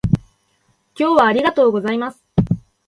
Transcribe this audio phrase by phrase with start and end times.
[0.97, 2.23] 今日はありがとうございます